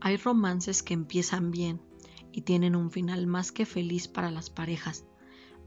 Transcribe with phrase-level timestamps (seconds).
[0.00, 1.80] Hay romances que empiezan bien
[2.32, 5.04] y tienen un final más que feliz para las parejas,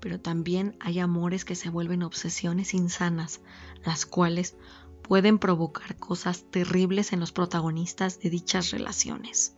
[0.00, 3.40] pero también hay amores que se vuelven obsesiones insanas,
[3.84, 4.56] las cuales
[5.02, 9.56] pueden provocar cosas terribles en los protagonistas de dichas relaciones.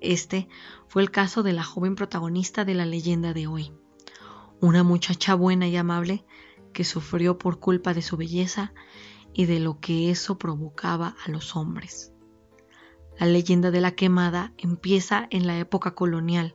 [0.00, 0.48] Este
[0.88, 3.72] fue el caso de la joven protagonista de la leyenda de hoy,
[4.60, 6.24] una muchacha buena y amable
[6.72, 8.72] que sufrió por culpa de su belleza
[9.32, 12.12] y de lo que eso provocaba a los hombres.
[13.18, 16.54] La leyenda de la quemada empieza en la época colonial,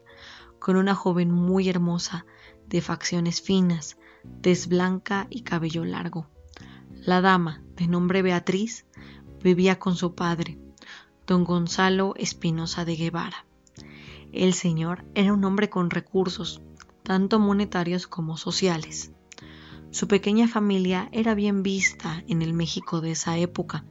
[0.59, 2.25] con una joven muy hermosa,
[2.67, 3.97] de facciones finas,
[4.41, 6.27] tez blanca y cabello largo.
[6.91, 8.85] La dama, de nombre Beatriz,
[9.43, 10.57] vivía con su padre,
[11.27, 13.45] don Gonzalo Espinosa de Guevara.
[14.31, 16.61] El señor era un hombre con recursos,
[17.03, 19.11] tanto monetarios como sociales.
[19.91, 23.85] Su pequeña familia era bien vista en el México de esa época,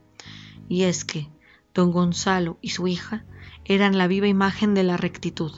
[0.67, 1.29] y es que,
[1.73, 3.25] Don Gonzalo y su hija
[3.65, 5.51] eran la viva imagen de la rectitud.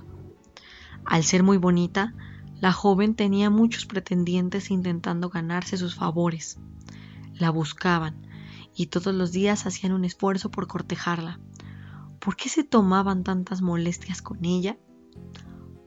[1.06, 2.14] Al ser muy bonita,
[2.62, 6.58] la joven tenía muchos pretendientes intentando ganarse sus favores.
[7.34, 8.26] La buscaban
[8.74, 11.40] y todos los días hacían un esfuerzo por cortejarla.
[12.20, 14.78] ¿Por qué se tomaban tantas molestias con ella?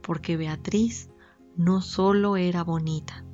[0.02, 1.10] Porque Beatriz
[1.56, 3.24] no solo era bonita,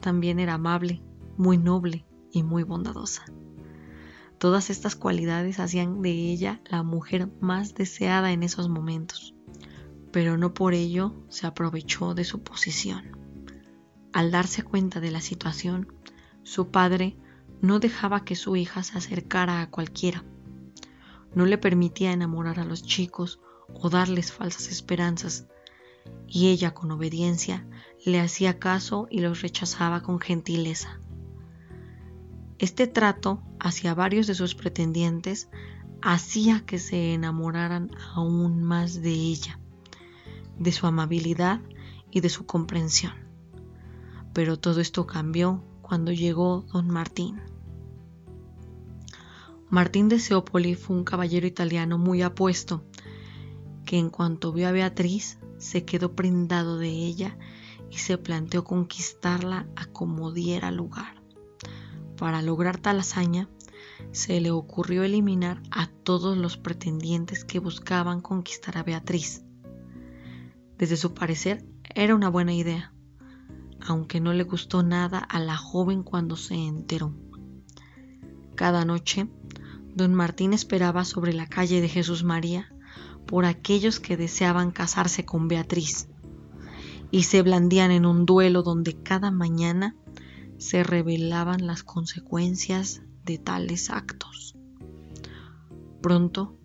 [0.00, 1.02] también era amable,
[1.38, 3.24] muy noble y muy bondadosa.
[4.38, 9.34] Todas estas cualidades hacían de ella la mujer más deseada en esos momentos,
[10.12, 13.16] pero no por ello se aprovechó de su posición.
[14.12, 15.92] Al darse cuenta de la situación,
[16.42, 17.16] su padre
[17.62, 20.24] no dejaba que su hija se acercara a cualquiera.
[21.34, 23.40] No le permitía enamorar a los chicos
[23.72, 25.46] o darles falsas esperanzas,
[26.28, 27.66] y ella con obediencia
[28.04, 31.00] le hacía caso y los rechazaba con gentileza.
[32.58, 35.50] Este trato hacia varios de sus pretendientes
[36.00, 39.60] hacía que se enamoraran aún más de ella,
[40.58, 41.60] de su amabilidad
[42.10, 43.12] y de su comprensión.
[44.32, 47.42] Pero todo esto cambió cuando llegó don Martín.
[49.68, 52.84] Martín de Seopoli fue un caballero italiano muy apuesto,
[53.84, 57.36] que en cuanto vio a Beatriz se quedó prendado de ella
[57.90, 61.15] y se planteó conquistarla a como diera lugar.
[62.16, 63.48] Para lograr tal hazaña,
[64.12, 69.42] se le ocurrió eliminar a todos los pretendientes que buscaban conquistar a Beatriz.
[70.78, 72.92] Desde su parecer era una buena idea,
[73.80, 77.14] aunque no le gustó nada a la joven cuando se enteró.
[78.54, 79.28] Cada noche,
[79.94, 82.72] don Martín esperaba sobre la calle de Jesús María
[83.26, 86.08] por aquellos que deseaban casarse con Beatriz
[87.10, 89.96] y se blandían en un duelo donde cada mañana
[90.58, 94.56] se revelaban las consecuencias de tales actos.
[96.00, 96.56] Pronto,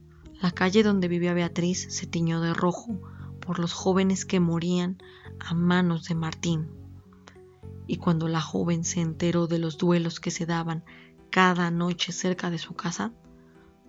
[0.41, 2.99] la calle donde vivía Beatriz se tiñó de rojo
[3.39, 4.97] por los jóvenes que morían
[5.39, 6.69] a manos de Martín.
[7.87, 10.83] Y cuando la joven se enteró de los duelos que se daban
[11.29, 13.13] cada noche cerca de su casa,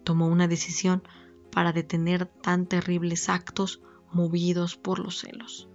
[0.04, 1.02] tomó una decisión
[1.50, 3.80] para detener tan terribles actos
[4.10, 5.68] movidos por los celos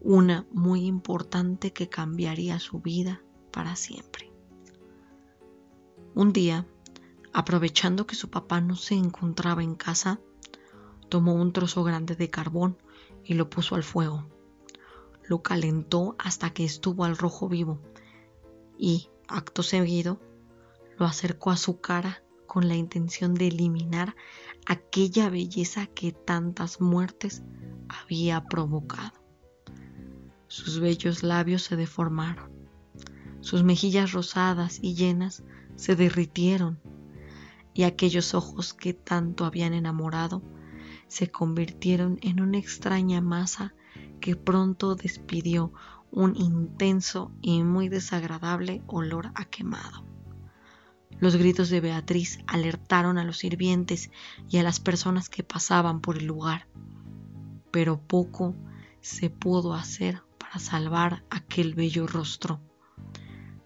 [0.00, 4.32] una muy importante que cambiaría su vida para siempre.
[6.14, 6.66] Un día,
[7.32, 10.20] aprovechando que su papá no se encontraba en casa,
[11.08, 12.78] tomó un trozo grande de carbón
[13.24, 14.26] y lo puso al fuego.
[15.24, 17.80] Lo calentó hasta que estuvo al rojo vivo
[18.78, 20.20] y, acto seguido,
[20.98, 24.16] lo acercó a su cara con la intención de eliminar
[24.66, 27.42] aquella belleza que tantas muertes
[27.88, 29.19] había provocado.
[30.50, 32.50] Sus bellos labios se deformaron.
[33.40, 35.44] Sus mejillas rosadas y llenas
[35.76, 36.80] se derritieron
[37.72, 40.42] y aquellos ojos que tanto habían enamorado
[41.06, 43.74] se convirtieron en una extraña masa
[44.20, 45.72] que pronto despidió
[46.10, 50.04] un intenso y muy desagradable olor a quemado.
[51.20, 54.10] Los gritos de Beatriz alertaron a los sirvientes
[54.48, 56.66] y a las personas que pasaban por el lugar,
[57.70, 58.56] pero poco
[59.00, 62.60] se pudo hacer a salvar aquel bello rostro.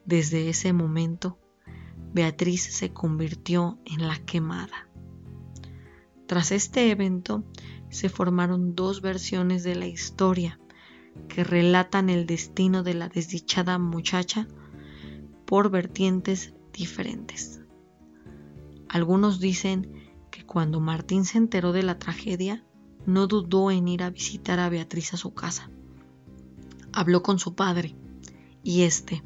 [0.04, 1.38] Desde ese momento,
[2.12, 4.88] Beatriz se convirtió en la quemada.
[6.26, 7.44] Tras este evento,
[7.88, 10.60] se formaron dos versiones de la historia
[11.28, 14.46] que relatan el destino de la desdichada muchacha
[15.46, 17.60] por vertientes diferentes.
[18.88, 22.64] Algunos dicen que cuando Martín se enteró de la tragedia,
[23.06, 25.70] no dudó en ir a visitar a Beatriz a su casa
[26.94, 27.96] habló con su padre
[28.62, 29.22] y éste,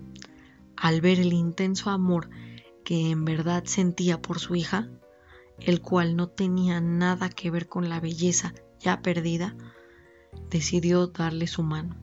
[0.77, 2.31] al ver el intenso amor
[2.85, 4.89] que en verdad sentía por su hija,
[5.61, 9.55] el cual no tenía nada que ver con la belleza ya perdida,
[10.51, 11.97] decidió darle su mano.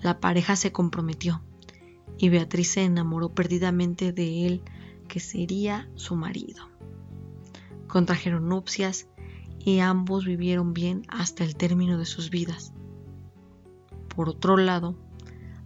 [0.00, 1.42] La pareja se comprometió
[2.16, 4.62] y Beatriz se enamoró perdidamente de él,
[5.08, 6.68] que sería su marido.
[7.88, 9.08] Contrajeron nupcias
[9.58, 12.72] y ambos vivieron bien hasta el término de sus vidas.
[14.14, 14.96] Por otro lado,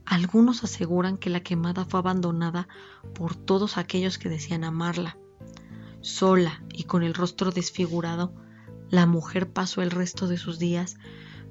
[0.07, 2.69] algunos aseguran que la quemada fue abandonada
[3.15, 5.17] por todos aquellos que decían amarla.
[6.01, 8.35] Sola y con el rostro desfigurado,
[8.91, 10.97] la mujer pasó el resto de sus días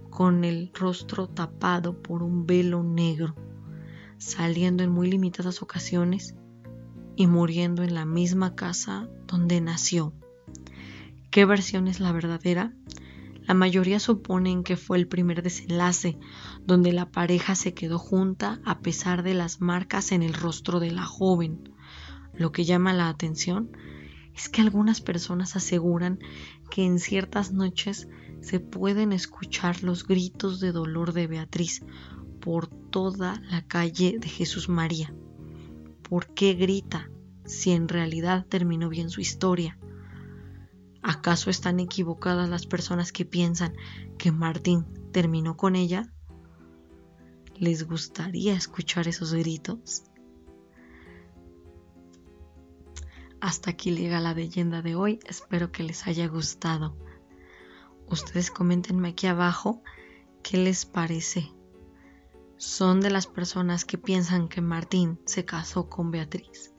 [0.09, 3.35] con el rostro tapado por un velo negro,
[4.17, 6.35] saliendo en muy limitadas ocasiones
[7.15, 10.13] y muriendo en la misma casa donde nació.
[11.31, 12.73] ¿Qué versión es la verdadera?
[13.45, 16.17] La mayoría suponen que fue el primer desenlace,
[16.65, 20.91] donde la pareja se quedó junta a pesar de las marcas en el rostro de
[20.91, 21.73] la joven.
[22.33, 23.71] Lo que llama la atención
[24.33, 26.19] es que algunas personas aseguran
[26.71, 28.07] que en ciertas noches
[28.41, 31.83] se pueden escuchar los gritos de dolor de Beatriz
[32.39, 35.13] por toda la calle de Jesús María.
[36.01, 37.09] ¿Por qué grita
[37.45, 39.77] si en realidad terminó bien su historia?
[41.03, 43.75] ¿Acaso están equivocadas las personas que piensan
[44.17, 46.13] que Martín terminó con ella?
[47.55, 50.03] ¿Les gustaría escuchar esos gritos?
[53.41, 56.97] Hasta aquí llega la leyenda de hoy, espero que les haya gustado.
[58.07, 59.83] Ustedes coméntenme aquí abajo
[60.41, 61.51] qué les parece.
[62.55, 66.73] ¿Son de las personas que piensan que Martín se casó con Beatriz?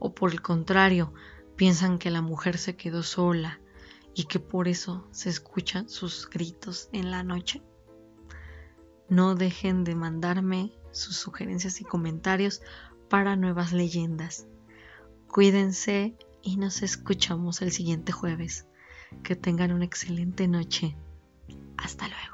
[0.00, 1.14] ¿O por el contrario,
[1.56, 3.60] piensan que la mujer se quedó sola
[4.14, 7.62] y que por eso se escuchan sus gritos en la noche?
[9.08, 12.62] No dejen de mandarme sus sugerencias y comentarios
[13.08, 14.46] para nuevas leyendas.
[15.28, 18.66] Cuídense y nos escuchamos el siguiente jueves.
[19.22, 20.96] Que tengan una excelente noche.
[21.76, 22.33] Hasta luego.